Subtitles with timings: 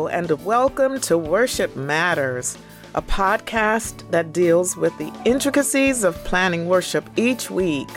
[0.00, 2.56] Hello, and welcome to Worship Matters,
[2.94, 7.90] a podcast that deals with the intricacies of planning worship each week.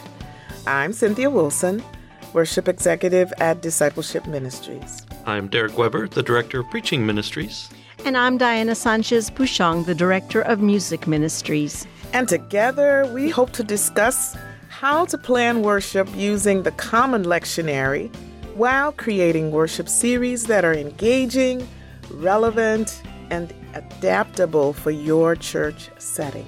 [0.68, 1.82] I'm Cynthia Wilson,
[2.34, 5.06] Worship Executive at Discipleship Ministries.
[5.26, 7.70] I'm Derek Weber, the Director of Preaching Ministries.
[8.04, 11.88] And I'm Diana Sanchez Bushong, the Director of Music Ministries.
[12.12, 14.36] And together we hope to discuss
[14.68, 18.14] how to plan worship using the Common Lectionary
[18.56, 21.66] while creating worship series that are engaging,
[22.12, 26.46] relevant, and adaptable for your church setting.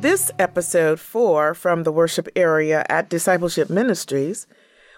[0.00, 4.48] This episode four from the worship area at Discipleship Ministries,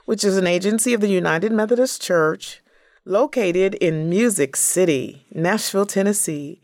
[0.06, 2.62] which is an agency of the United Methodist Church
[3.04, 6.60] located in Music City, Nashville, Tennessee,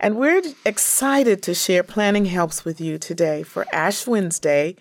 [0.00, 4.74] and we're excited to share planning helps with you today for Ash Wednesday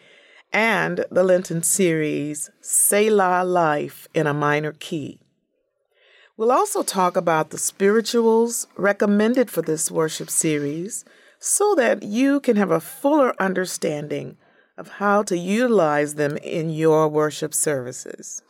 [0.51, 5.19] and the Lenten series, Selah Life in a Minor Key.
[6.37, 11.03] We'll also talk about the spirituals recommended for this worship series
[11.39, 14.37] so that you can have a fuller understanding
[14.77, 18.41] of how to utilize them in your worship services.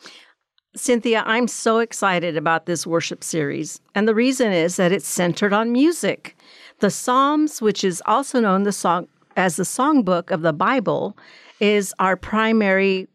[0.75, 5.51] Cynthia, I'm so excited about this worship series, and the reason is that it's centered
[5.51, 6.37] on music.
[6.79, 11.17] The Psalms, which is also known the song as the songbook of the Bible,
[11.59, 13.07] is our primary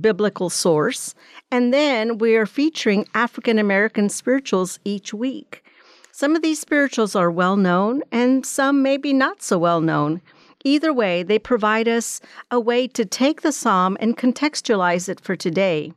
[0.00, 1.14] biblical source.
[1.50, 5.64] And then we are featuring African American spirituals each week.
[6.12, 10.20] Some of these spirituals are well known and some maybe not so well known.
[10.64, 15.34] Either way, they provide us a way to take the psalm and contextualize it for
[15.34, 15.92] today.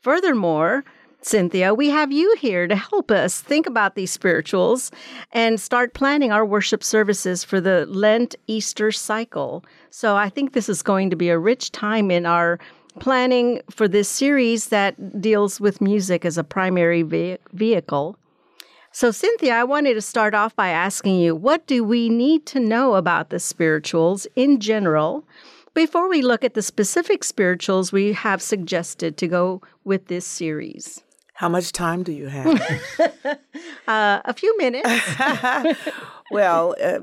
[0.00, 0.84] Furthermore,
[1.24, 4.90] Cynthia, we have you here to help us think about these spirituals
[5.30, 9.64] and start planning our worship services for the Lent Easter cycle.
[9.90, 12.58] So I think this is going to be a rich time in our
[12.98, 18.16] planning for this series that deals with music as a primary ve- vehicle.
[18.90, 22.60] So, Cynthia, I wanted to start off by asking you what do we need to
[22.60, 25.24] know about the spirituals in general
[25.72, 31.02] before we look at the specific spirituals we have suggested to go with this series?
[31.42, 32.46] How much time do you have?
[33.88, 34.88] uh, a few minutes.
[36.30, 37.00] well, uh,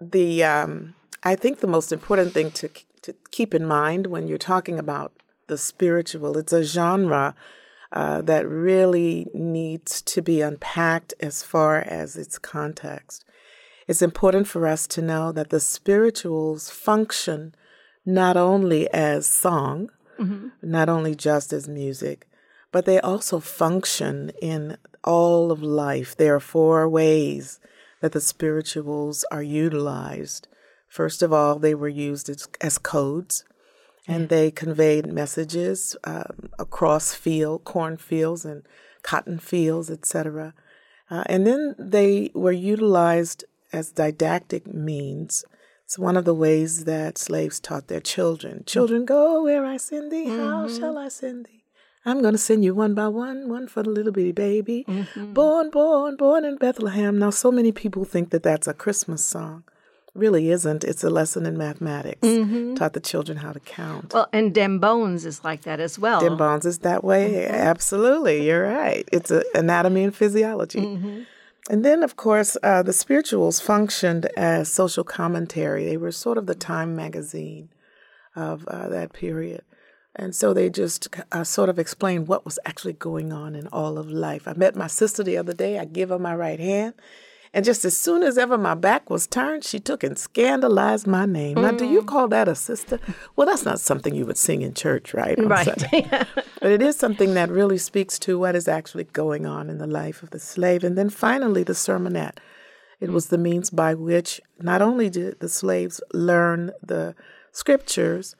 [0.00, 2.70] the um, I think the most important thing to
[3.02, 5.10] to keep in mind when you're talking about
[5.48, 7.34] the spiritual, it's a genre
[7.90, 13.24] uh, that really needs to be unpacked as far as its context.
[13.88, 17.56] It's important for us to know that the spirituals function
[18.06, 20.50] not only as song, mm-hmm.
[20.62, 22.28] not only just as music,
[22.74, 26.16] but they also function in all of life.
[26.16, 27.60] There are four ways
[28.00, 30.48] that the spirituals are utilized.
[30.88, 33.44] First of all, they were used as, as codes,
[34.08, 38.64] and they conveyed messages um, across field, cornfields and
[39.04, 40.52] cotton fields, etc.
[41.08, 45.44] Uh, and then they were utilized as didactic means.
[45.84, 48.64] It's one of the ways that slaves taught their children.
[48.66, 50.26] Children, go where I send thee.
[50.26, 50.76] How mm-hmm.
[50.76, 51.63] shall I send thee?
[52.06, 54.84] I'm going to send you one by one, one for the little bitty baby.
[54.86, 55.32] Mm-hmm.
[55.32, 57.18] Born, born, born in Bethlehem.
[57.18, 59.64] Now, so many people think that that's a Christmas song.
[60.14, 60.84] Really isn't.
[60.84, 62.20] It's a lesson in mathematics.
[62.20, 62.74] Mm-hmm.
[62.74, 64.14] Taught the children how to count.
[64.14, 66.20] Well, and Dem Bones is like that as well.
[66.20, 67.32] Dem Bones is that way.
[67.32, 67.54] Mm-hmm.
[67.54, 68.46] Absolutely.
[68.46, 69.08] You're right.
[69.10, 70.80] It's a, anatomy and physiology.
[70.80, 71.22] Mm-hmm.
[71.70, 75.84] And then, of course, uh, the spirituals functioned as social commentary.
[75.86, 77.70] They were sort of the Time magazine
[78.36, 79.62] of uh, that period.
[80.16, 83.98] And so they just uh, sort of explained what was actually going on in all
[83.98, 84.46] of life.
[84.46, 85.78] I met my sister the other day.
[85.78, 86.94] I give her my right hand.
[87.54, 91.24] And just as soon as ever my back was turned, she took and scandalized my
[91.24, 91.56] name.
[91.56, 91.62] Mm.
[91.62, 92.06] Now, do you mm.
[92.06, 92.98] call that a sister?
[93.36, 95.38] Well, that's not something you would sing in church, right?
[95.38, 95.66] right.
[96.60, 99.86] but it is something that really speaks to what is actually going on in the
[99.86, 100.82] life of the slave.
[100.82, 102.38] And then finally, the sermonette.
[103.00, 107.14] It was the means by which not only did the slaves learn the
[107.52, 108.34] scriptures,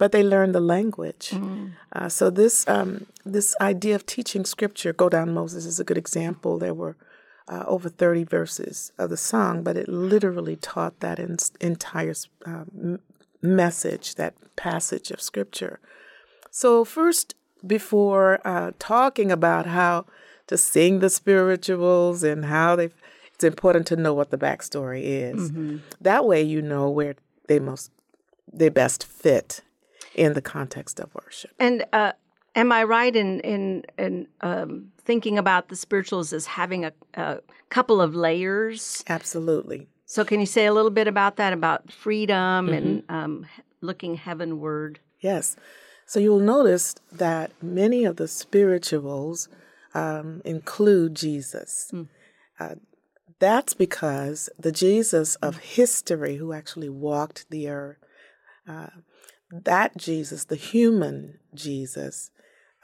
[0.00, 1.28] but they learn the language.
[1.32, 1.72] Mm.
[1.92, 5.98] Uh, so this um, this idea of teaching scripture, go down Moses, is a good
[5.98, 6.58] example.
[6.58, 6.96] There were
[7.48, 12.14] uh, over 30 verses of the song, but it literally taught that in, entire
[12.46, 13.00] um,
[13.42, 15.80] message, that passage of scripture.
[16.50, 17.34] So first,
[17.66, 20.06] before uh, talking about how
[20.46, 22.88] to sing the spirituals and how they,
[23.34, 25.50] it's important to know what the backstory is.
[25.50, 25.78] Mm-hmm.
[26.00, 27.16] That way, you know where
[27.48, 27.90] they most
[28.50, 29.60] they best fit
[30.14, 31.50] in the context of worship.
[31.58, 32.12] And uh,
[32.54, 37.40] am I right in in in um, thinking about the spirituals as having a, a
[37.68, 39.04] couple of layers?
[39.08, 39.88] Absolutely.
[40.06, 42.74] So, can you say a little bit about that, about freedom mm-hmm.
[42.74, 43.46] and um,
[43.80, 44.98] looking heavenward?
[45.20, 45.56] Yes.
[46.10, 49.48] So you'll notice that many of the spirituals
[49.94, 51.88] um, include Jesus.
[51.94, 52.08] Mm.
[52.58, 52.74] Uh,
[53.38, 57.98] that's because the Jesus of history, who actually walked the earth,
[58.68, 58.88] uh,
[59.50, 62.30] that Jesus, the human Jesus,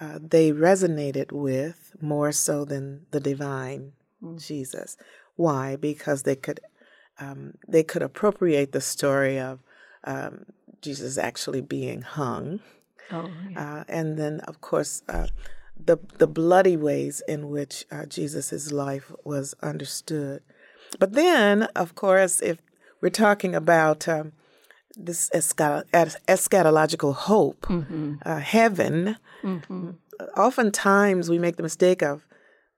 [0.01, 3.93] uh, they resonated with more so than the divine
[4.23, 4.45] Mm.
[4.45, 4.97] Jesus.
[5.37, 5.77] Why?
[5.77, 6.61] Because they could
[7.19, 9.61] um, they could appropriate the story of
[10.05, 10.47] um,
[10.83, 12.61] Jesus actually being hung,
[13.11, 13.81] Oh, yeah.
[13.81, 15.27] uh, and then of course uh,
[15.83, 20.43] the the bloody ways in which uh, Jesus's life was understood.
[20.99, 22.59] But then, of course, if
[23.01, 24.33] we're talking about um,
[24.97, 28.15] this escha- eschatological hope, Mm-hmm.
[28.25, 29.17] uh, heaven,
[30.37, 32.27] oftentimes we make the mistake of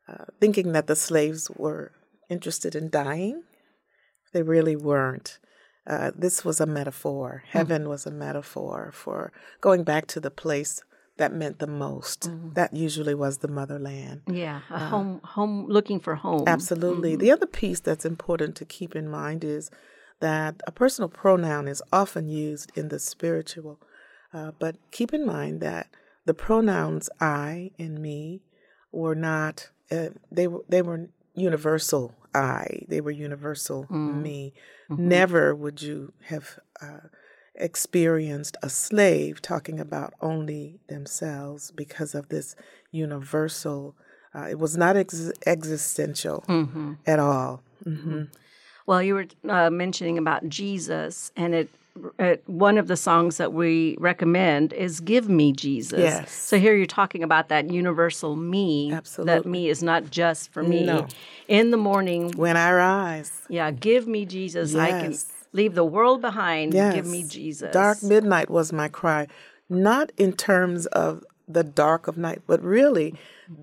[0.08, 1.92] uh, thinking that the slaves were
[2.30, 3.42] interested in dying.
[4.32, 5.38] They really weren't.
[5.86, 7.44] Uh, this was a metaphor.
[7.48, 10.82] Heaven was a metaphor for going back to the place
[11.16, 12.30] that meant the most.
[12.54, 14.22] That usually was the motherland.
[14.30, 14.60] yeah.
[14.70, 16.44] A home, home, looking for home.
[16.46, 17.16] Absolutely.
[17.16, 19.70] The other piece that's important to keep in mind is
[20.20, 23.78] that a personal pronoun is often used in the spiritual,
[24.32, 25.88] uh, but keep in mind that
[26.24, 28.42] the pronouns I and me
[28.92, 29.70] were not.
[29.90, 32.82] Uh, they were they were universal I.
[32.88, 33.86] They were universal
[34.22, 34.52] me.
[34.88, 37.08] Never would you have uh,
[37.54, 42.54] experienced a slave talking about only themselves because of this
[42.90, 43.94] universal.
[44.34, 46.44] Uh, it was not ex- existential
[47.06, 47.62] at all.
[47.84, 48.24] hmm
[48.88, 51.68] Well, you were uh, mentioning about Jesus, and it,
[52.18, 56.32] it one of the songs that we recommend is "Give Me Jesus." Yes.
[56.32, 58.90] So here you're talking about that universal me.
[58.90, 59.34] Absolutely.
[59.34, 60.86] That me is not just for me.
[60.86, 61.06] No.
[61.48, 64.72] In the morning, When I rise, yeah, give me Jesus.
[64.72, 64.80] Yes.
[64.80, 65.14] I can
[65.52, 66.72] leave the world behind.
[66.72, 67.70] yes, Give me Jesus.
[67.70, 69.26] Dark midnight was my cry,
[69.68, 73.14] not in terms of the dark of night, but really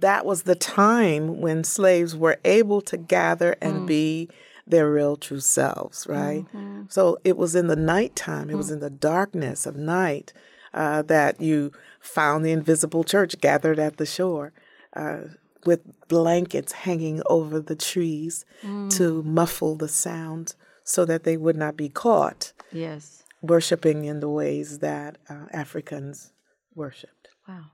[0.02, 4.30] that was the time when slaves were able to gather and be
[4.68, 6.46] their real true selves, right?
[6.90, 10.34] So it was in the nighttime, it was in the darkness of night
[10.74, 14.54] uh, that you found the invisible church gathered at the shore.
[14.94, 15.22] Uh,
[15.66, 18.46] with blankets hanging over the trees
[18.90, 20.54] to muffle the sound
[20.84, 23.24] so that they would not be caught Yes.
[23.42, 26.32] worshiping in the ways that uh, Africans
[26.76, 27.30] worshiped.
[27.48, 27.72] Wow.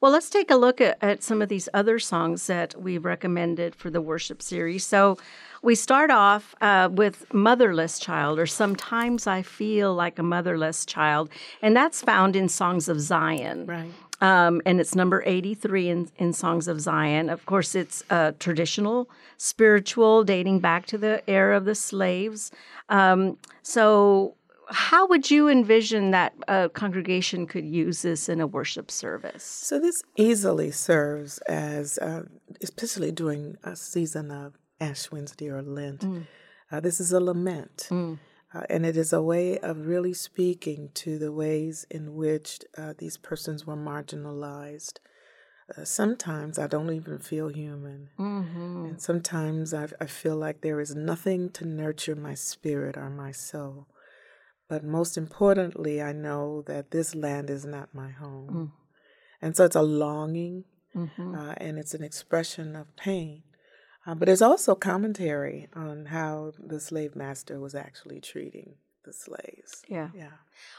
[0.00, 3.74] Well, let's take a look at, at some of these other songs that we've recommended
[3.74, 4.84] for the worship series.
[4.84, 5.18] So,
[5.62, 11.30] we start off uh, with Motherless Child, or Sometimes I Feel Like a Motherless Child,
[11.62, 13.66] and that's found in Songs of Zion.
[13.66, 13.92] Right.
[14.20, 17.28] Um, and it's number 83 in, in Songs of Zion.
[17.28, 22.52] Of course, it's uh, traditional, spiritual, dating back to the era of the slaves.
[22.88, 24.36] Um, so,
[24.72, 29.44] how would you envision that a congregation could use this in a worship service?
[29.44, 32.22] So this easily serves as, uh,
[32.62, 36.04] especially during a season of Ash Wednesday or Lent.
[36.70, 37.88] Uh, this is a lament.
[38.54, 42.92] Uh, and it is a way of really speaking to the ways in which uh,
[42.98, 44.98] these persons were marginalized.
[45.74, 48.10] Uh, sometimes I don't even feel human.
[48.86, 53.32] And sometimes I, I feel like there is nothing to nurture my spirit or my
[53.32, 53.86] soul.
[54.68, 58.72] But most importantly, I know that this land is not my home.
[59.40, 60.64] And so it's a longing
[60.96, 63.42] uh, and it's an expression of pain.
[64.06, 69.82] Uh, but there's also commentary on how the slave master was actually treating the slaves.
[69.88, 70.08] Yeah.
[70.14, 70.30] Yeah.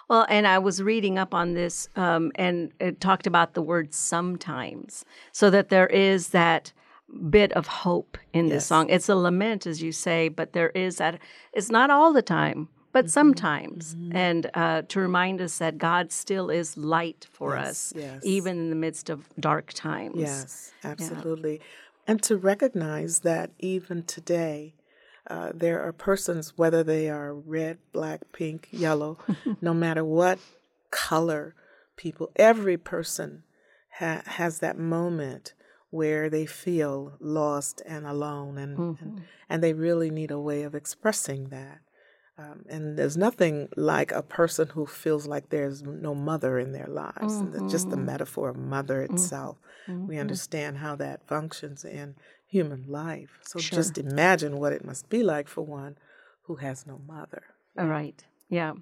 [0.10, 3.94] Well, and I was reading up on this, um, and it talked about the word
[3.94, 6.72] sometimes, so that there is that
[7.30, 8.68] bit of hope in this Yes.
[8.68, 8.90] song.
[8.90, 11.20] It's a lament, as you say, but there is that.
[11.54, 16.50] It's not all the time, but sometimes, and uh, to remind us that God still
[16.50, 18.20] is light for Yes, us, yes.
[18.24, 20.16] even in the midst of dark times.
[20.16, 21.60] Yes, absolutely.
[22.08, 24.76] And to recognize that even today,
[25.28, 29.18] uh, there are persons, whether they are red, black, pink, yellow,
[29.62, 30.40] no matter what
[30.92, 31.56] color
[31.96, 33.44] people, every person
[34.00, 35.54] ha- has that moment
[35.90, 40.76] where they feel lost and alone, and, and, and they really need a way of
[40.76, 41.80] expressing that.
[42.38, 46.88] Um, and there's nothing like a person who feels like there's no mother in their
[46.88, 47.42] lives.
[47.42, 49.58] And the- just the metaphor of mother itself,
[50.08, 52.16] we understand how that functions in
[52.48, 53.40] human life.
[53.46, 55.98] So just imagine what it must be like for one
[56.44, 57.44] who has no mother.
[57.78, 58.24] All right.
[58.50, 58.74] Yeah.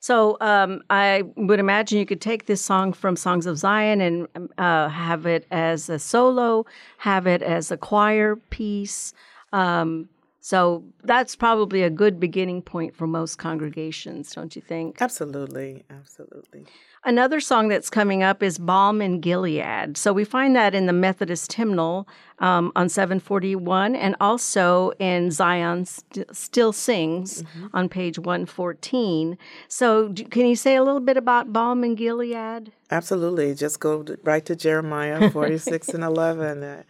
[0.00, 4.28] So um, I would imagine you could take this song from Songs of Zion and
[4.34, 6.66] um, uh, have it as a solo,
[6.98, 9.12] have it as a choir piece.
[9.52, 10.08] Um,
[10.46, 15.02] So that's probably a good beginning point for most congregations, don't you think?
[15.02, 16.66] Absolutely, absolutely.
[17.02, 19.96] Another song that's coming up is Balm in Gilead.
[19.96, 22.06] So we find that in the Methodist hymnal
[22.38, 27.66] um, on 741 and also in Zion St- Still Sings mm-hmm.
[27.74, 29.36] on page 114.
[29.66, 32.70] So do, can you say a little bit about Balm in Gilead?
[32.92, 33.52] Absolutely.
[33.56, 36.84] Just go right to Jeremiah 46 and 11.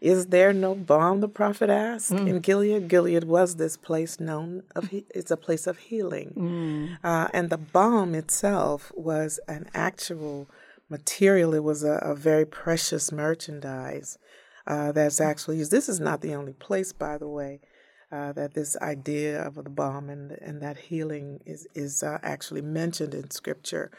[0.00, 1.20] Is there no balm?
[1.20, 2.12] The prophet asked.
[2.12, 2.28] Mm.
[2.28, 6.98] In Gilead, Gilead was this place known of it's a place of healing, mm.
[7.02, 10.48] uh, and the balm itself was an actual
[10.88, 11.54] material.
[11.54, 14.18] It was a, a very precious merchandise
[14.66, 15.72] uh, that's actually used.
[15.72, 17.60] This is not the only place, by the way.
[18.10, 22.62] Uh, that this idea of the balm and and that healing is is uh, actually
[22.62, 23.90] mentioned in Scripture.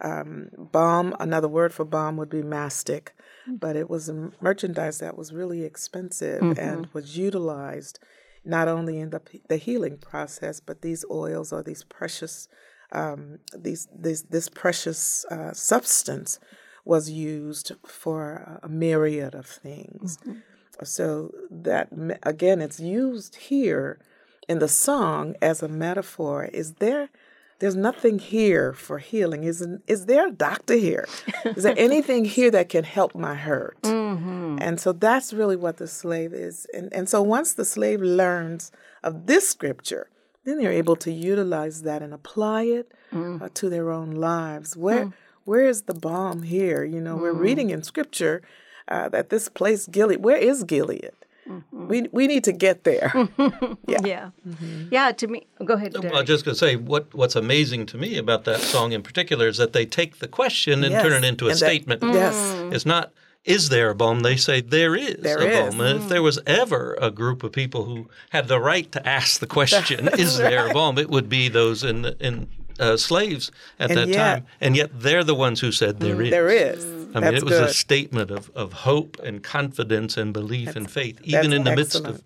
[0.00, 3.14] Um, balm, another word for balm would be mastic
[3.46, 6.58] but it was a merchandise that was really expensive mm-hmm.
[6.58, 7.98] and was utilized
[8.44, 12.48] not only in the the healing process, but these oils or these precious
[12.92, 16.38] um, these this this precious uh, substance
[16.84, 20.18] was used for a myriad of things.
[20.18, 20.38] Mm-hmm.
[20.84, 21.88] So that
[22.22, 23.98] again, it's used here
[24.48, 26.44] in the song as a metaphor.
[26.44, 27.08] Is there
[27.58, 29.44] there's nothing here for healing.
[29.44, 31.06] Is is there a doctor here?
[31.44, 33.80] Is there anything here that can help my hurt?
[33.82, 34.58] Mm-hmm.
[34.60, 36.66] And so that's really what the slave is.
[36.74, 38.72] And and so once the slave learns
[39.02, 40.08] of this scripture,
[40.44, 43.40] then they're able to utilize that and apply it mm.
[43.40, 44.76] uh, to their own lives.
[44.76, 45.12] Where mm.
[45.44, 46.84] where is the balm here?
[46.84, 47.22] You know, mm.
[47.22, 48.42] we're reading in scripture
[48.88, 50.22] uh, that this place Gilead.
[50.22, 51.12] Where is Gilead?
[51.48, 51.88] Mm-hmm.
[51.88, 53.12] We we need to get there.
[53.86, 54.00] yeah.
[54.04, 54.30] Yeah.
[54.46, 54.88] Mm-hmm.
[54.90, 55.12] Yeah.
[55.12, 55.92] To me, go ahead.
[55.92, 56.04] Derek.
[56.04, 58.92] Well, I was just going to say what what's amazing to me about that song
[58.92, 61.02] in particular is that they take the question and yes.
[61.02, 62.00] turn it into a and statement.
[62.00, 62.34] That, yes.
[62.34, 62.74] Mm.
[62.74, 63.12] It's not
[63.46, 64.20] is there a balm?
[64.20, 65.74] They say there is there a is.
[65.74, 65.80] balm.
[65.80, 69.38] And if there was ever a group of people who had the right to ask
[69.38, 70.50] the question, is right.
[70.50, 70.98] there a balm?
[70.98, 74.90] It would be those in in uh, slaves at and that yet, time, and yet
[74.92, 76.30] they're the ones who said there is.
[76.30, 76.84] There is.
[77.14, 77.70] I mean, it was good.
[77.70, 81.70] a statement of, of hope and confidence and belief that's, and faith, even in the
[81.70, 81.76] excellent.
[81.76, 82.24] midst of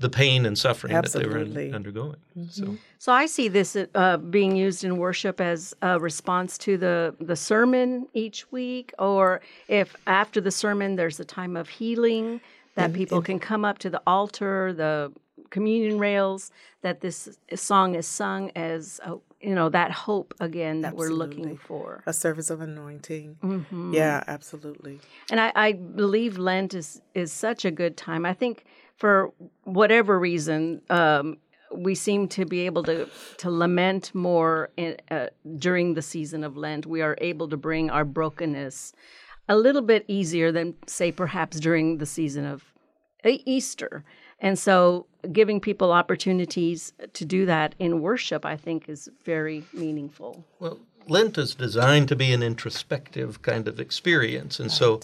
[0.00, 1.44] the pain and suffering Absolutely.
[1.44, 2.16] that they were undergoing.
[2.36, 2.48] Mm-hmm.
[2.48, 2.76] So.
[2.98, 7.36] so I see this uh, being used in worship as a response to the, the
[7.36, 12.40] sermon each week, or if after the sermon there's a time of healing
[12.76, 15.12] that and, people and, can come up to the altar, the
[15.50, 20.92] communion rails, that this song is sung as a you know that hope again that
[20.92, 21.16] absolutely.
[21.16, 22.02] we're looking for.
[22.06, 23.38] A service of anointing.
[23.42, 23.94] Mm-hmm.
[23.94, 25.00] yeah absolutely.
[25.30, 28.26] And I, I, believe lent is is such a good time.
[28.26, 28.64] I think
[28.96, 29.32] for
[29.64, 31.38] whatever reason um,
[31.74, 36.56] we seem to be able to to lament more in, uh, during the season of
[36.56, 36.86] lent.
[36.86, 38.92] We are able to bring our brokenness
[39.48, 42.64] a little bit easier than say perhaps during the season of
[43.24, 44.04] easter.
[44.38, 50.44] And so giving people opportunities to do that in worship, I think, is very meaningful.
[50.58, 54.58] Well, Lent is designed to be an introspective kind of experience.
[54.58, 54.76] And right.
[54.76, 55.00] so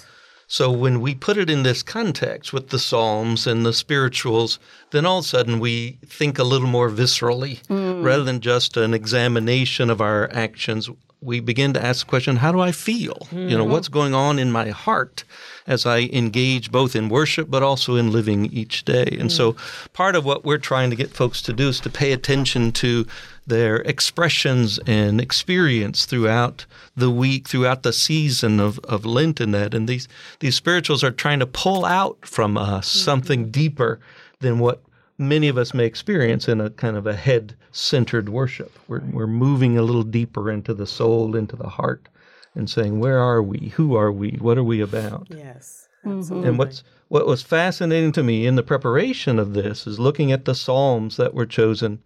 [0.48, 4.60] so when we put it in this context with the Psalms and the spirituals,
[4.92, 8.04] then all of a sudden we think a little more viscerally mm.
[8.04, 10.88] rather than just an examination of our actions.
[11.26, 13.14] We begin to ask the question, how do I feel?
[13.14, 13.48] Mm-hmm.
[13.48, 13.72] You know, mm-hmm.
[13.72, 15.24] what's going on in my heart?
[15.66, 19.06] as I engage both in worship but also in living each day.
[19.18, 19.32] And mm.
[19.32, 19.56] so
[19.92, 23.06] part of what we're trying to get folks to do is to pay attention to
[23.46, 26.66] their expressions and experience throughout
[26.96, 29.74] the week, throughout the season of, of Lent and that.
[29.74, 30.08] And these,
[30.40, 33.04] these spirituals are trying to pull out from us mm-hmm.
[33.04, 34.00] something deeper
[34.40, 34.82] than what
[35.18, 38.78] many of us may experience in a kind of a head centered worship.
[38.88, 42.08] We're, we're moving a little deeper into the soul, into the heart
[42.54, 43.72] and saying, "Where are we?
[43.76, 44.38] Who are we?
[44.40, 46.18] What are we about?" Yes, mm-hmm.
[46.18, 46.48] absolutely.
[46.48, 50.44] And what's what was fascinating to me in the preparation of this is looking at
[50.44, 52.00] the psalms that were chosen.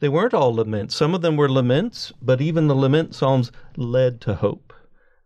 [0.00, 0.96] They weren't all laments.
[0.96, 4.72] Some of them were laments, but even the lament psalms led to hope.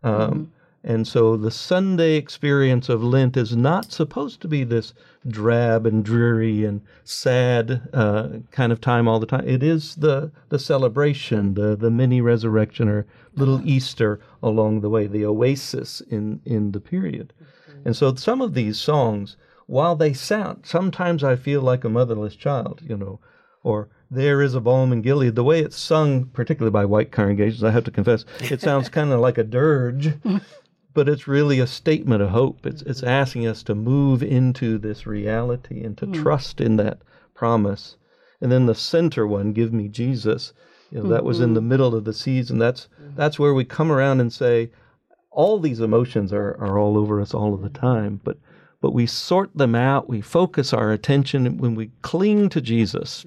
[0.03, 0.43] Um, mm-hmm.
[0.83, 4.93] And so the Sunday experience of Lent is not supposed to be this
[5.27, 9.47] drab and dreary and sad uh, kind of time all the time.
[9.47, 13.05] It is the, the celebration, the, the mini resurrection or
[13.35, 17.33] little Easter along the way, the oasis in, in the period.
[17.83, 22.35] And so some of these songs, while they sound, sometimes I feel like a motherless
[22.35, 23.19] child, you know,
[23.63, 25.35] or there is a balm in Gilead.
[25.35, 29.11] The way it's sung, particularly by white congregations, I have to confess, it sounds kind
[29.11, 30.13] of like a dirge
[30.97, 32.65] but it's really a statement of hope.
[32.65, 33.21] It's it's mm-hmm.
[33.21, 36.23] asking us to move into this reality and to mm.
[36.23, 36.97] trust in that
[37.35, 37.97] promise.
[38.41, 40.53] And then the center one, give me Jesus.
[40.89, 41.13] You know, mm-hmm.
[41.13, 41.69] that was in the mm-hmm.
[41.69, 42.57] middle of the season.
[42.57, 43.15] That's mm-hmm.
[43.15, 44.71] that's where we come around and say,
[45.29, 48.39] all these emotions are, are all over us all of the time, but
[48.81, 53.23] but we sort them out, we focus our attention when we cling to Jesus.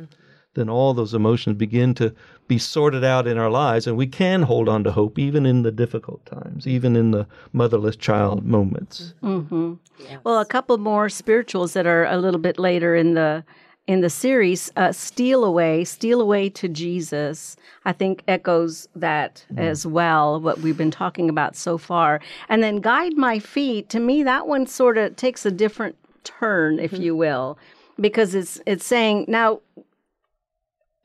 [0.54, 2.14] Then all those emotions begin to
[2.48, 5.62] be sorted out in our lives, and we can hold on to hope even in
[5.62, 9.14] the difficult times, even in the motherless child moments.
[9.22, 9.74] Mm-hmm.
[10.00, 10.18] Yes.
[10.24, 13.44] Well, a couple more spirituals that are a little bit later in the
[13.86, 19.58] in the series, uh, Steal Away, Steal Away to Jesus, I think echoes that mm.
[19.58, 22.20] as well, what we've been talking about so far.
[22.48, 26.78] And then Guide My Feet, to me, that one sort of takes a different turn,
[26.78, 27.02] if mm-hmm.
[27.02, 27.58] you will,
[27.98, 29.60] because it's it's saying, now,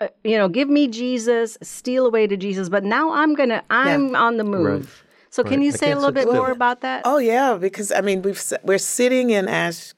[0.02, 3.64] uh, you know, give me Jesus, steal away to Jesus, but now I'm going to,
[3.70, 4.20] I'm yeah.
[4.20, 4.86] on the move.
[4.86, 5.06] Right.
[5.30, 5.52] So right.
[5.52, 7.02] can you say a little bit more about that?
[7.04, 9.94] Oh yeah, because I mean we've we're sitting in ash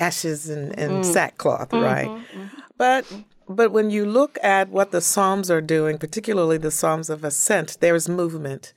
[0.00, 1.04] ashes and, and mm.
[1.04, 2.08] sackcloth, mm-hmm, right?
[2.08, 2.44] Mm-hmm.
[2.78, 3.04] But
[3.48, 7.76] but when you look at what the Psalms are doing, particularly the Psalms of Ascent,
[7.80, 8.72] there's movement.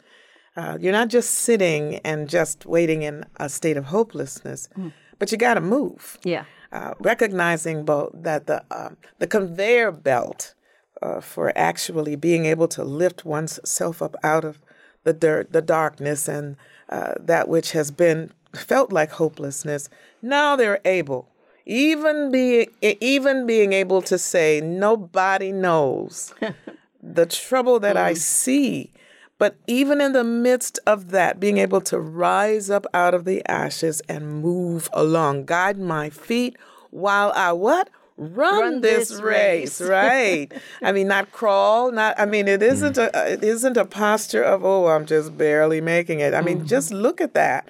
[0.58, 4.92] Uh, you're not just sitting and just waiting in a state of hopelessness, mm.
[5.18, 6.18] but you got to move.
[6.25, 6.44] Yeah.
[6.74, 10.56] Uh, recognizing both that the uh, the conveyor belt
[11.01, 14.60] uh, for actually being able to lift oneself up out of
[15.03, 16.58] the dirt, the darkness, and
[16.89, 19.89] uh, that which has been felt like hopelessness
[20.22, 21.29] now they're able,
[21.65, 26.34] even be even being able to say, nobody knows
[27.03, 28.01] the trouble that mm.
[28.01, 28.91] I see.
[29.38, 33.43] But even in the midst of that, being able to rise up out of the
[33.50, 36.58] ashes and move along, guide my feet
[36.91, 37.89] while I what?
[38.24, 39.90] Run, Run this, this, race, race.
[39.90, 40.51] right?
[40.84, 42.20] I mean, not crawl, not.
[42.20, 43.10] I mean, it isn't mm.
[43.13, 46.36] a it isn't a posture of oh, I'm just barely making it.
[46.36, 46.68] I mean, mm-hmm.
[46.68, 47.68] just look at that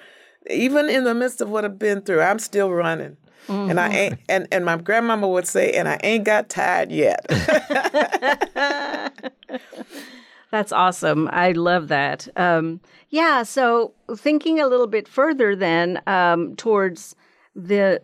[0.50, 3.16] even in the midst of what I've been through, I'm still running.
[3.48, 3.70] Mm-hmm.
[3.70, 3.96] And I mm-hmm.
[3.96, 7.26] ain't and, and my grandmama would say, and I ain't got tired yet.
[10.50, 11.28] That's awesome.
[11.32, 12.28] I love that.
[12.36, 13.42] Um, yeah.
[13.42, 17.16] So thinking a little bit further then um, towards
[17.56, 18.00] the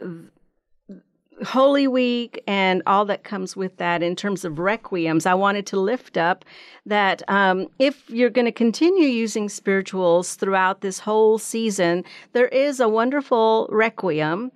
[1.49, 5.81] Holy Week and all that comes with that in terms of requiems, I wanted to
[5.81, 6.45] lift up
[6.85, 12.81] that um, if you're going to continue using spirituals throughout this whole season, there is
[12.81, 14.53] a wonderful requiem.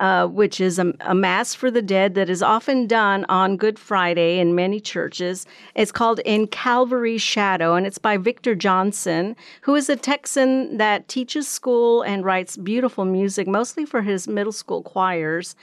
[0.00, 3.78] Uh, which is a, a, Mass for the Dead that is often done on Good
[3.78, 5.46] Friday in many churches.
[5.76, 11.06] It's called In Calvary's Shadow, and it's by Victor Johnson, who is a Texan that
[11.06, 15.54] teaches school and writes beautiful music, mostly for his middle school choirs.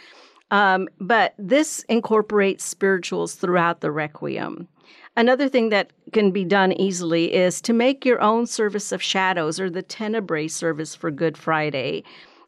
[0.51, 4.67] Um, but this incorporates spirituals throughout the Requiem.
[5.17, 9.59] Another thing that can be done easily is to make your own service of shadows
[9.59, 12.03] or the Tenebrae service for Good Friday.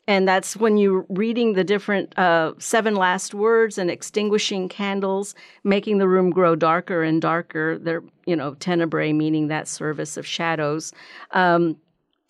[0.05, 5.97] And that's when you're reading the different uh, seven last words and extinguishing candles, making
[5.97, 7.77] the room grow darker and darker.
[7.77, 10.91] They're, you know, tenebrae, meaning that service of shadows.
[11.31, 11.77] Um,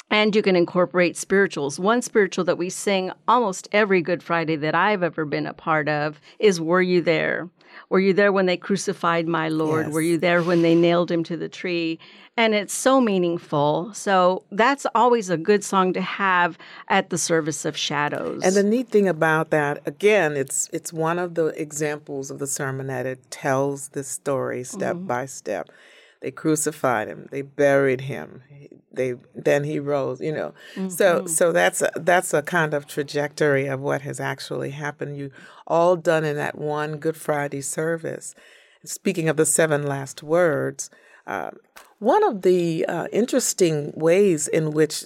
[0.09, 1.79] and you can incorporate spirituals.
[1.79, 5.89] One spiritual that we sing almost every Good Friday that I've ever been a part
[5.89, 7.49] of is Were You There?
[7.89, 9.87] Were you there when they crucified my Lord?
[9.87, 9.93] Yes.
[9.93, 11.99] Were you there when they nailed him to the tree?
[12.35, 13.93] And it's so meaningful.
[13.93, 18.41] So that's always a good song to have at the service of shadows.
[18.43, 22.47] And the neat thing about that, again, it's it's one of the examples of the
[22.47, 25.07] sermon that it tells the story step mm-hmm.
[25.07, 25.69] by step.
[26.23, 27.27] They crucified him.
[27.31, 28.43] They buried him.
[28.93, 30.21] They then he rose.
[30.21, 30.87] You know, mm-hmm.
[30.87, 35.17] so so that's a, that's a kind of trajectory of what has actually happened.
[35.17, 35.31] You
[35.67, 38.35] all done in that one Good Friday service.
[38.85, 40.89] Speaking of the seven last words,
[41.27, 41.51] uh,
[41.99, 45.03] one of the uh, interesting ways in which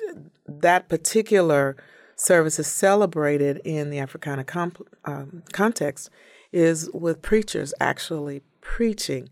[0.48, 1.76] that particular
[2.16, 6.12] service is celebrated in the Africana comp- um, context
[6.52, 9.30] is with preachers actually preaching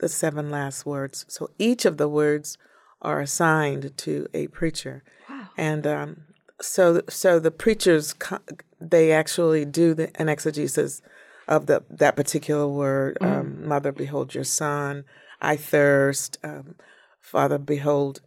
[0.00, 1.24] the seven last words.
[1.28, 2.58] So each of the words
[3.02, 5.02] are assigned to a preacher.
[5.28, 5.48] Wow.
[5.56, 6.22] And um,
[6.60, 8.14] so so the preachers
[8.80, 11.02] they actually do the, an exegesis
[11.46, 13.18] of the that particular word.
[13.20, 13.40] Mm.
[13.40, 15.04] Um, Mother, behold your son.
[15.40, 16.38] I thirst.
[16.42, 16.76] Um,
[17.20, 18.20] Father, behold.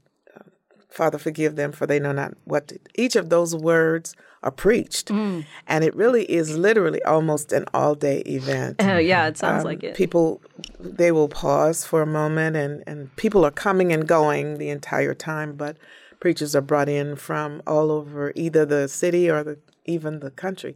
[0.93, 2.67] Father, forgive them, for they know not what.
[2.67, 5.07] To, each of those words are preached.
[5.07, 5.45] Mm.
[5.67, 8.83] And it really is literally almost an all day event.
[8.83, 9.95] Uh, yeah, it sounds um, like it.
[9.95, 10.41] People,
[10.79, 15.15] they will pause for a moment, and, and people are coming and going the entire
[15.15, 15.77] time, but
[16.19, 20.75] preachers are brought in from all over either the city or the, even the country.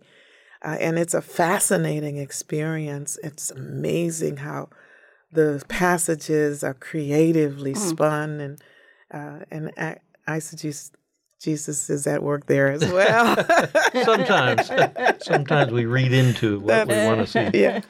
[0.63, 3.19] Uh, and it's a fascinating experience.
[3.21, 4.69] It's amazing how
[5.31, 7.77] the passages are creatively mm.
[7.77, 8.61] spun and
[9.09, 9.71] uh, and
[10.27, 10.95] I, I suggest
[11.41, 13.35] Jesus is at work there as well.
[14.03, 14.69] sometimes,
[15.23, 17.49] sometimes we read into what we want to see.
[17.59, 17.81] Yeah.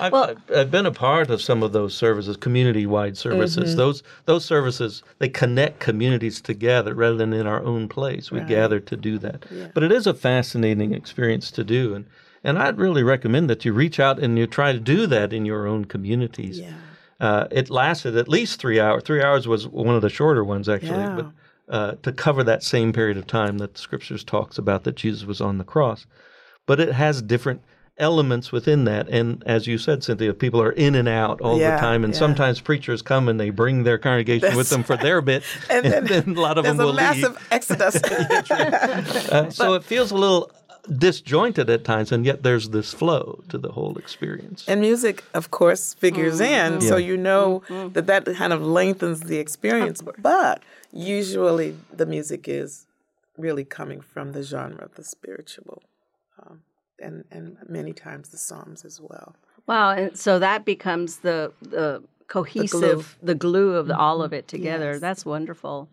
[0.00, 3.70] I've, Well- I've, I've been a part of some of those services, community-wide services.
[3.70, 3.76] Mm-hmm.
[3.76, 8.30] Those those services they connect communities together rather than in our own place.
[8.32, 9.44] We gather to do that.
[9.74, 12.06] But it is a fascinating experience to do, and
[12.42, 15.44] and I'd really recommend that you reach out and you try to do that in
[15.44, 16.58] your own communities.
[16.58, 16.72] Yeah.
[17.20, 19.02] Uh, it lasted at least three hours.
[19.04, 20.90] Three hours was one of the shorter ones, actually.
[21.02, 21.14] Yeah.
[21.16, 21.26] But
[21.68, 25.24] uh, to cover that same period of time that the scriptures talks about that Jesus
[25.24, 26.06] was on the cross,
[26.66, 27.62] but it has different
[27.98, 29.06] elements within that.
[29.08, 32.12] And as you said, Cynthia, people are in and out all Yeah, the time, and
[32.14, 32.18] yeah.
[32.18, 36.06] sometimes preachers come and they bring their congregation with them for their bit, and, And
[36.08, 37.48] then, then a lot of There's them a will massive leave.
[37.50, 38.00] exodus.
[39.30, 40.50] Uh, so it feels a little
[40.98, 44.64] disjointed at times, and yet there's this flow to the whole experience.
[44.66, 49.36] and music, of course, figures in, so you know that that kind of lengthens the
[49.38, 50.02] experience.
[50.18, 52.86] But usually, the music is
[53.36, 55.82] really coming from the genre of the spiritual,
[56.40, 56.62] um,
[56.98, 59.34] and and many times the psalms as well.
[59.66, 64.48] Wow, and so that becomes the the cohesive, the glue, of the, all of it
[64.48, 64.92] together.
[64.92, 65.00] Yes.
[65.00, 65.88] That's wonderful.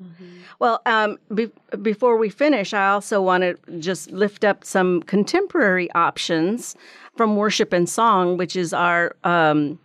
[0.60, 5.92] Well, um, be, before we finish, I also want to just lift up some contemporary
[5.92, 6.78] options
[7.18, 9.16] from Worship and Song, which is our.
[9.24, 9.80] Um,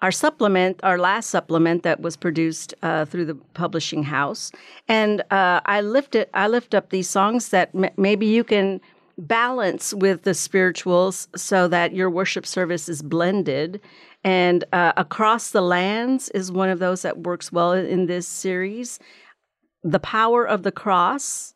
[0.00, 4.52] our supplement, our last supplement that was produced uh, through the publishing house,
[4.88, 6.30] and uh, I lift it.
[6.34, 8.80] I lift up these songs that m- maybe you can
[9.18, 13.80] balance with the spirituals, so that your worship service is blended.
[14.24, 18.98] And uh, across the lands is one of those that works well in this series.
[19.84, 21.54] The power of the cross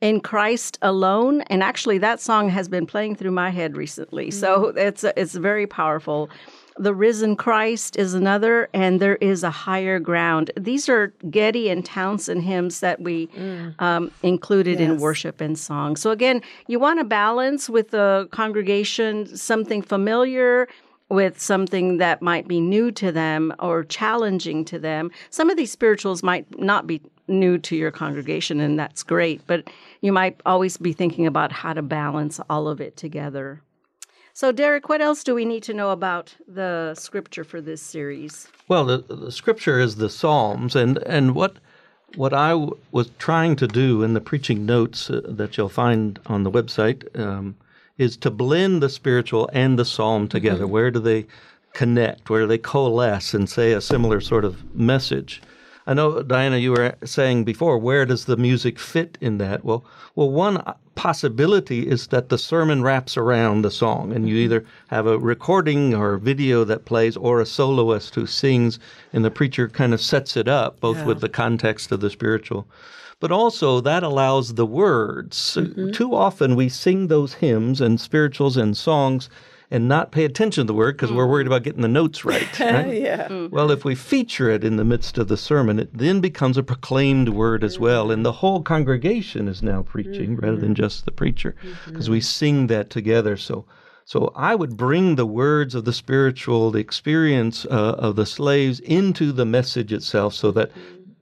[0.00, 4.72] in Christ alone, and actually that song has been playing through my head recently, so
[4.76, 6.28] it's it's very powerful.
[6.78, 10.50] The risen Christ is another, and there is a higher ground.
[10.56, 13.28] These are Getty and Townend hymns that we
[13.78, 15.96] um, included in worship and song.
[15.96, 20.68] So again, you want to balance with the congregation something familiar
[21.08, 25.10] with something that might be new to them or challenging to them.
[25.30, 29.68] Some of these spirituals might not be new to your congregation, and that's great, but
[30.00, 33.62] you might always be thinking about how to balance all of it together.
[34.32, 38.48] So, Derek, what else do we need to know about the scripture for this series?
[38.68, 41.56] Well, the, the scripture is the Psalms, and and what
[42.16, 46.18] what I w- was trying to do in the preaching notes uh, that you'll find
[46.26, 47.56] on the website um,
[47.98, 50.66] is to blend the spiritual and the psalm together.
[50.66, 51.26] Where do they
[51.74, 52.30] connect?
[52.30, 55.42] Where do they coalesce and say a similar sort of message?
[55.88, 59.64] I know, Diana, you were saying before, where does the music fit in that?
[59.64, 60.62] Well, well, one
[60.94, 64.44] possibility is that the sermon wraps around the song, and you mm-hmm.
[64.44, 68.78] either have a recording or a video that plays, or a soloist who sings,
[69.14, 72.68] and the preacher kind of sets it up, both with the context of the spiritual.
[73.18, 75.56] But also, that allows the words.
[75.58, 75.92] Mm-hmm.
[75.92, 79.30] Too often, we sing those hymns and spirituals and songs
[79.70, 82.58] and not pay attention to the word because we're worried about getting the notes right.
[82.58, 82.94] right?
[82.94, 83.28] yeah.
[83.28, 83.54] Mm-hmm.
[83.54, 86.62] Well, if we feature it in the midst of the sermon, it then becomes a
[86.62, 88.10] proclaimed word as well.
[88.10, 90.82] And the whole congregation is now preaching rather than mm-hmm.
[90.82, 91.90] just the preacher mm-hmm.
[91.90, 93.36] because we sing that together.
[93.36, 93.66] So,
[94.04, 98.80] so I would bring the words of the spiritual, the experience uh, of the slaves
[98.80, 100.70] into the message itself so that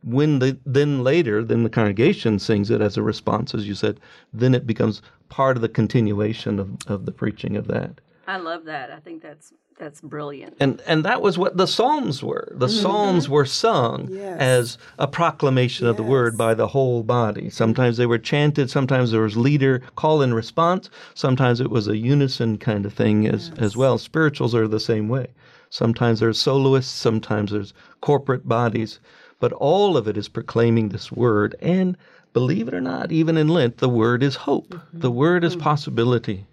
[0.07, 3.99] when the then later then the congregation sings it as a response as you said
[4.33, 8.65] then it becomes part of the continuation of, of the preaching of that I love
[8.65, 8.91] that.
[8.91, 10.57] I think that's that's brilliant.
[10.59, 12.49] and and that was what the psalms were.
[12.51, 12.83] The mm-hmm.
[12.83, 14.41] psalms were sung Yes.
[14.41, 17.51] as a proclamation of the word by the whole body.
[17.51, 20.91] Sometimes they were chanted sometimes there was leader call and response.
[21.15, 23.99] Sometimes it was a unison kind of thing as as well.
[23.99, 25.29] Spirituals are the same way.
[25.71, 28.99] Sometimes there's soloists sometimes there's corporate bodies
[29.39, 31.55] but all of it is proclaiming this word.
[31.61, 31.99] And
[32.33, 34.69] believe it or not even in lent the word is hope.
[34.71, 35.01] Mm-hmm.
[35.01, 35.63] The word is mm-hmm.
[35.63, 36.47] possibility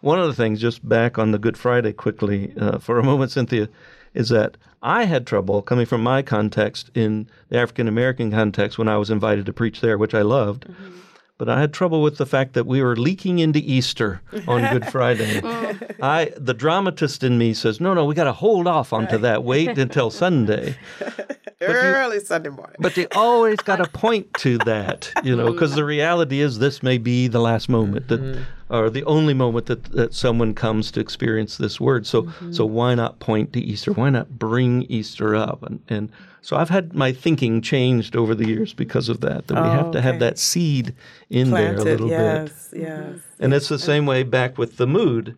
[0.00, 3.32] one of the things, just back on the Good Friday quickly uh, for a moment,
[3.32, 3.68] Cynthia,
[4.14, 8.88] is that I had trouble coming from my context in the African American context when
[8.88, 10.66] I was invited to preach there, which I loved.
[11.36, 14.86] But I had trouble with the fact that we were leaking into Easter on Good
[14.86, 15.40] Friday.
[16.02, 19.42] I, the dramatist in me says, no, no, we got to hold off onto that.
[19.42, 20.76] Wait until Sunday.
[21.68, 22.76] Early Sunday morning.
[22.78, 25.88] But you always got to point to that, you know, because the mm-hmm.
[25.88, 28.74] reality is this may be the last moment that, mm-hmm.
[28.74, 32.06] or the only moment that, that someone comes to experience this word.
[32.06, 32.74] So, so mm-hmm.
[32.74, 33.92] why not point to Easter?
[33.92, 35.62] Why not bring Easter up?
[35.62, 39.46] And, and so I've had my thinking changed over the years because of that.
[39.46, 40.94] That we Oh, have to have oh, that seed
[41.30, 42.18] in there a Planted, little bit.
[42.18, 43.18] yes, yes.
[43.40, 45.36] And it's the same way back with the mood.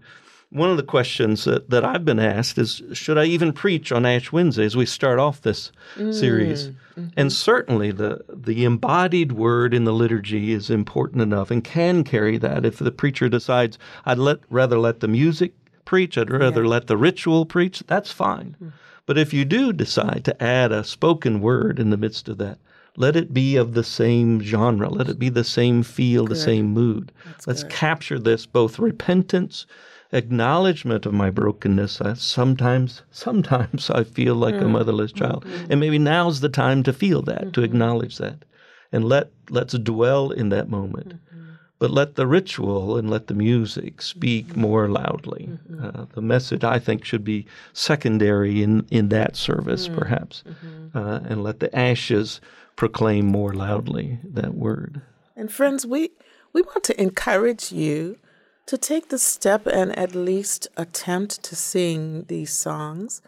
[0.50, 4.06] One of the questions that, that I've been asked is Should I even preach on
[4.06, 5.72] Ash Wednesday as we start off this
[6.12, 6.70] series?
[7.16, 12.38] And certainly the, the embodied word in the liturgy is important enough and can carry
[12.38, 15.52] that if the preacher decides I'd let, rather let the music
[15.84, 16.16] preach.
[16.16, 16.68] I'd rather yeah.
[16.68, 17.82] let the ritual preach.
[17.86, 18.56] That's fine.
[18.62, 18.72] Mm.
[19.06, 22.58] But if you do decide to add a spoken word in the midst of that,
[22.96, 24.88] let it be of the same genre.
[24.88, 26.36] Let it be the same feel, good.
[26.36, 27.12] the same mood.
[27.24, 27.72] That's Let's good.
[27.72, 29.66] capture this both repentance,
[30.12, 32.00] acknowledgement of my brokenness.
[32.00, 34.62] I, sometimes, sometimes I feel like mm.
[34.62, 35.72] a motherless child, mm-hmm.
[35.72, 37.50] and maybe now's the time to feel that, mm-hmm.
[37.52, 38.44] to acknowledge that,
[38.92, 41.14] and let let's dwell in that moment.
[41.14, 41.22] Mm-hmm.
[41.78, 44.60] But let the ritual and let the music speak mm-hmm.
[44.62, 45.50] more loudly.
[45.50, 45.84] Mm-hmm.
[45.84, 49.98] Uh, the message, I think, should be secondary in, in that service, mm.
[49.98, 50.42] perhaps.
[50.46, 50.96] Mm-hmm.
[50.96, 52.40] Uh, and let the ashes
[52.76, 55.02] proclaim more loudly that word.
[55.36, 56.12] And friends, we
[56.54, 58.16] we want to encourage you
[58.66, 63.22] to take the step and at least attempt to sing these songs.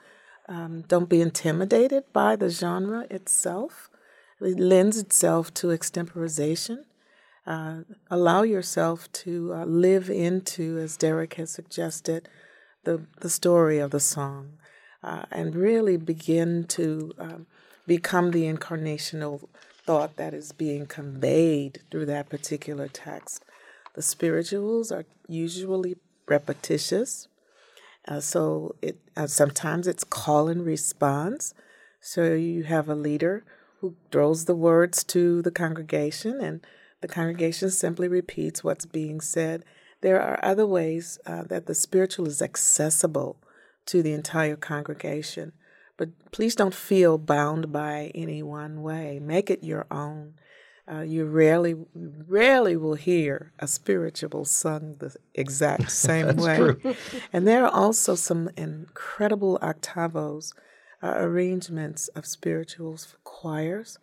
[0.48, 3.88] Um, don't be intimidated by the genre itself.
[4.40, 6.84] It lends itself to extemporization.
[7.46, 12.28] Uh, allow yourself to uh, live into, as Derek has suggested,
[12.84, 14.58] the, the story of the song
[15.02, 17.46] uh, and really begin to um,
[17.86, 19.48] become the incarnational
[19.84, 23.44] thought that is being conveyed through that particular text.
[23.98, 25.96] The spirituals are usually
[26.28, 27.26] repetitious,
[28.06, 31.52] uh, so it uh, sometimes it's call and response.
[32.00, 33.44] So you have a leader
[33.80, 36.64] who throws the words to the congregation, and
[37.00, 39.64] the congregation simply repeats what's being said.
[40.00, 43.42] There are other ways uh, that the spiritual is accessible
[43.86, 45.54] to the entire congregation.
[45.96, 49.18] But please don't feel bound by any one way.
[49.18, 50.34] Make it your own.
[50.90, 56.56] Uh, you rarely, rarely will hear a spiritual sung the exact same way.
[56.56, 56.96] True.
[57.32, 60.54] And there are also some incredible octavos,
[61.02, 63.98] uh, arrangements of spirituals for choirs.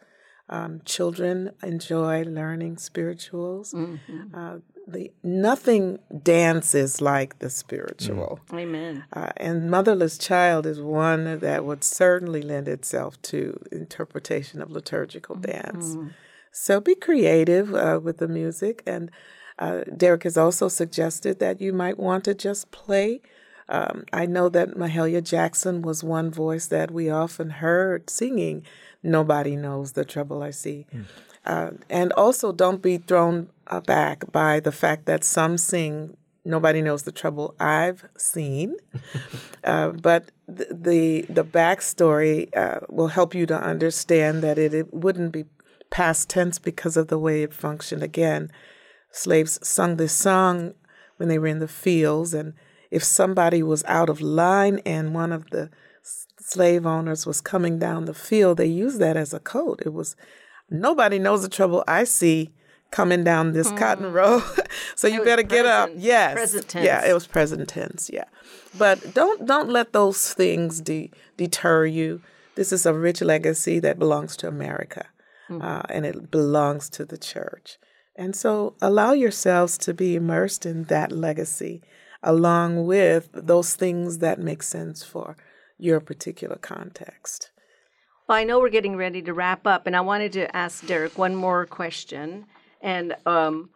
[0.48, 3.74] Um, children enjoy learning spirituals.
[3.74, 4.36] Mm-hmm.
[4.36, 8.40] Uh, the nothing dances like the spiritual.
[8.50, 8.60] Mm.
[8.60, 9.04] Amen.
[9.12, 15.36] Uh, and motherless child is one that would certainly lend itself to interpretation of liturgical
[15.36, 15.96] dance.
[15.96, 16.10] Mm-hmm.
[16.58, 18.82] So be creative uh, with the music.
[18.88, 19.12] And
[19.60, 23.22] uh, Derek has also suggested that you might want to just play.
[23.68, 28.64] Um, I know that Mahalia Jackson was one voice that we often heard singing.
[29.04, 30.86] Nobody knows the trouble I see.
[30.96, 31.06] Mm.
[31.46, 36.16] Uh, and also, don't be thrown aback by the fact that some sing
[36.46, 38.78] nobody knows the trouble I've seen.
[39.64, 44.94] uh, but the, the, the backstory uh, will help you to understand that it, it
[44.94, 45.46] wouldn't be
[45.90, 48.04] past tense because of the way it functioned.
[48.04, 48.52] Again,
[49.12, 50.74] slaves sung this song
[51.18, 52.54] when they were in the fields, and
[52.92, 55.70] if somebody was out of line and one of the
[56.40, 59.82] slave owners was coming down the field, they used that as a code.
[59.86, 60.16] It was
[60.70, 62.52] nobody knows the trouble I see
[62.92, 63.78] coming down this mm.
[63.78, 64.42] cotton row.
[64.96, 65.90] so you better get up.
[65.96, 66.34] Yes.
[66.34, 66.86] Present tense.
[66.86, 68.10] Yeah, it was present tense.
[68.12, 68.26] Yeah.
[68.78, 72.22] But don't don't let those things de- deter you.
[72.56, 75.08] This is a rich legacy that belongs to America,
[75.50, 75.64] mm.
[75.64, 77.78] uh, and it belongs to the church.
[78.16, 81.82] And so allow yourselves to be immersed in that legacy,
[82.24, 85.36] along with those things that make sense for
[85.78, 87.52] your particular context.
[88.28, 91.18] Well, I know we're getting ready to wrap up, and I wanted to ask Derek
[91.18, 92.46] one more question
[92.82, 93.70] and um,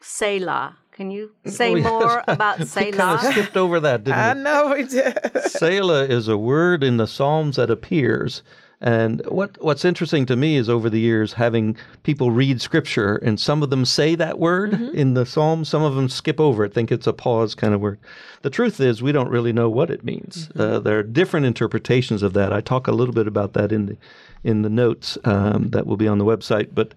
[0.00, 0.76] Selah.
[0.92, 1.84] Can you say oh, yes.
[1.86, 2.86] more about Selah?
[2.86, 4.22] we kind of skipped over that, didn't we?
[4.22, 5.16] I know we did.
[5.46, 8.42] Selah is a word in the Psalms that appears.
[8.80, 13.40] And what what's interesting to me is over the years having people read scripture and
[13.40, 14.94] some of them say that word mm-hmm.
[14.94, 17.80] in the Psalms, some of them skip over it, think it's a pause kind of
[17.80, 17.98] word.
[18.42, 20.48] The truth is we don't really know what it means.
[20.48, 20.60] Mm-hmm.
[20.60, 22.52] Uh, there are different interpretations of that.
[22.52, 23.96] I talk a little bit about that in the
[24.44, 26.92] in the notes um, that will be on the website, but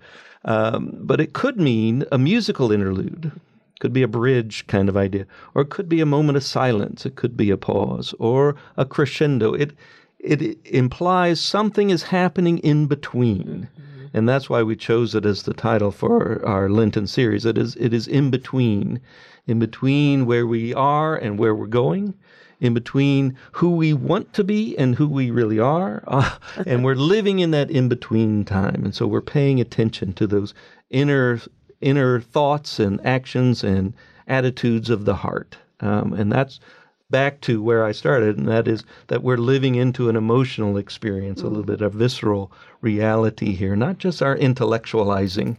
[0.46, 3.32] um, but it could mean a musical interlude,
[3.80, 7.06] could be a bridge kind of idea, or it could be a moment of silence.
[7.06, 9.54] It could be a pause or a crescendo.
[9.54, 9.72] It
[10.20, 13.70] it implies something is happening in between.
[13.80, 14.18] Mm-hmm.
[14.18, 17.46] And that's why we chose it as the title for our Lenten series.
[17.46, 19.00] It is it is in between,
[19.48, 22.16] in between where we are and where we're going,
[22.60, 26.04] in between who we want to be and who we really are.
[26.08, 28.84] Uh, and we're living in that in between time.
[28.84, 30.54] And so we're paying attention to those
[30.90, 31.40] inner
[31.82, 33.94] inner thoughts and actions and
[34.28, 35.58] attitudes of the heart.
[35.82, 36.60] Um, and that's
[37.10, 41.42] back to where I started, and that is that we're living into an emotional experience,
[41.42, 41.46] mm.
[41.46, 45.58] a little bit of visceral reality here, not just our intellectualizing,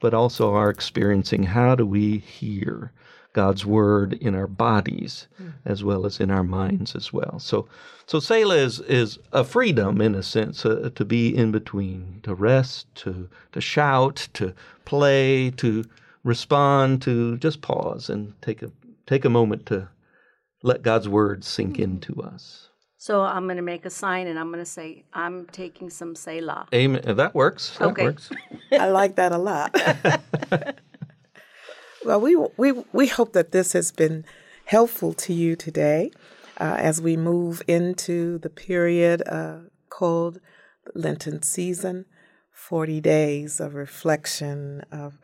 [0.00, 1.44] but also our experiencing.
[1.44, 2.92] How do we hear?
[3.32, 5.52] God's word in our bodies mm.
[5.64, 7.38] as well as in our minds as well.
[7.38, 7.68] So,
[8.06, 12.34] so Selah is is a freedom in a sense uh, to be in between, to
[12.34, 14.52] rest, to to shout, to
[14.84, 15.84] play, to
[16.24, 18.72] respond, to just pause and take a
[19.06, 19.88] take a moment to
[20.62, 22.68] let God's word sink into us.
[22.98, 26.14] So I'm going to make a sign and I'm going to say, I'm taking some
[26.14, 26.66] Selah.
[26.74, 27.02] Amen.
[27.06, 27.78] That works.
[27.78, 28.02] That Okay.
[28.04, 28.30] works.
[28.72, 29.74] I like that a lot.
[32.04, 34.24] well, we we we hope that this has been
[34.66, 36.10] helpful to you today
[36.58, 40.38] uh, as we move into the period uh, called
[40.94, 42.04] Lenten season,
[42.52, 45.18] forty days of reflection, of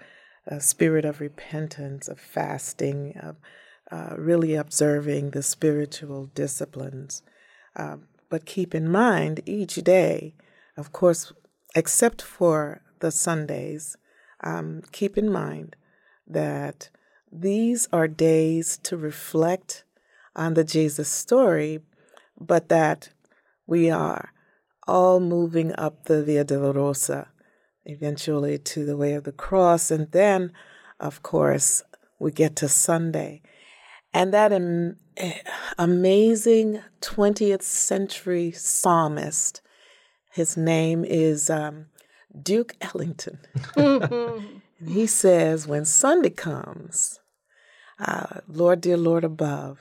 [0.46, 3.36] a spirit of repentance, of fasting, of
[3.90, 7.22] uh, really observing the spiritual disciplines.
[7.74, 7.96] Uh,
[8.28, 10.34] but keep in mind each day,
[10.76, 11.32] of course,
[11.74, 13.96] except for the Sundays,
[14.42, 15.76] um, keep in mind
[16.26, 16.90] that
[17.30, 19.84] these are days to reflect
[20.34, 21.80] on the Jesus story,
[22.38, 23.10] but that
[23.66, 24.32] we are
[24.86, 27.28] all moving up the Via Dolorosa,
[27.84, 30.52] eventually to the way of the cross, and then,
[31.00, 31.82] of course,
[32.18, 33.42] we get to Sunday.
[34.16, 35.40] And that am- eh,
[35.76, 39.60] amazing 20th century psalmist,
[40.32, 41.88] his name is um,
[42.42, 43.40] Duke Ellington.
[43.76, 47.20] and he says, When Sunday comes,
[47.98, 49.80] uh, Lord, dear Lord above,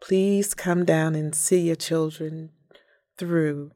[0.00, 2.50] please come down and see your children
[3.18, 3.72] through.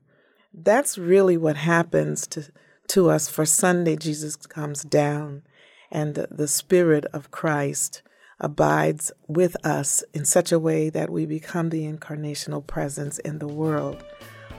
[0.55, 2.53] That's really what happens to,
[2.91, 3.97] to us for Sunday.
[3.97, 5.43] Jesus comes down,
[5.91, 8.03] and the, the Spirit of Christ
[8.40, 13.49] abides with us in such a way that we become the incarnational presence in the
[13.49, 14.05] world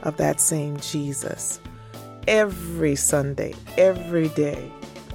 [0.02, 1.60] of that same Jesus.
[2.26, 4.72] Every Sunday, every day